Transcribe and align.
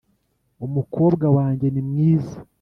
umukobwa 0.65 1.25
wanjye 1.37 1.67
ni 1.69 1.81
mwiza 1.89 2.37